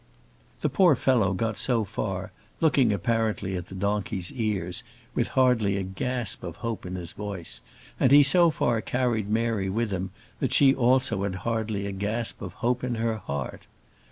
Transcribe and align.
The 0.61 0.67
poor 0.69 0.95
fellow 0.95 1.33
got 1.33 1.57
so 1.59 1.83
far, 1.85 2.31
looking 2.59 2.91
apparently 2.91 3.55
at 3.55 3.67
the 3.67 3.75
donkey's 3.75 4.31
ears, 4.31 4.83
with 5.13 5.27
hardly 5.37 5.77
a 5.77 5.83
gasp 5.83 6.41
of 6.43 6.55
hope 6.55 6.87
in 6.87 6.95
his 6.95 7.11
voice, 7.11 7.61
and 7.99 8.11
he 8.11 8.23
so 8.23 8.49
far 8.49 8.81
carried 8.81 9.29
Mary 9.29 9.69
with 9.69 9.91
him 9.91 10.09
that 10.39 10.53
she 10.53 10.73
also 10.73 11.21
had 11.21 11.35
hardly 11.45 11.85
a 11.85 11.91
gasp 11.91 12.41
of 12.41 12.53
hope 12.65 12.83
in 12.83 12.95
her 12.95 13.17
heart. 13.17 13.67